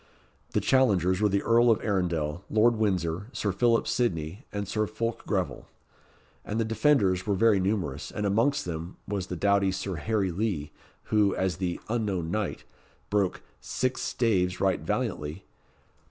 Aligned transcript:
The 0.53 0.59
challengers 0.59 1.21
were 1.21 1.29
the 1.29 1.43
Earl 1.43 1.69
of 1.69 1.79
Arundel, 1.83 2.43
Lord 2.49 2.75
Windsor, 2.75 3.27
Sir 3.33 3.51
Philip 3.51 3.87
Sidney, 3.87 4.47
and 4.51 4.67
Sir 4.67 4.87
Fulke 4.87 5.27
Greville; 5.27 5.67
and 6.43 6.59
the 6.59 6.65
defenders 6.65 7.27
were 7.27 7.35
very 7.35 7.59
numerous, 7.59 8.09
and 8.09 8.25
amongst 8.25 8.65
them 8.65 8.97
was 9.07 9.27
the 9.27 9.35
doughty 9.35 9.71
Sir 9.71 9.97
Harry 9.97 10.31
Lee, 10.31 10.71
who, 11.13 11.35
as 11.35 11.57
the 11.57 11.79
"unknown 11.87 12.31
knight," 12.31 12.63
broke 13.11 13.43
"six 13.59 14.01
staves 14.01 14.59
right 14.59 14.79
valiantly." 14.79 15.43